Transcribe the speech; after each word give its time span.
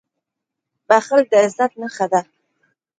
•بښل 0.87 1.21
د 1.31 1.33
عزت 1.43 1.71
نښه 1.81 2.05
ده. 2.11 2.21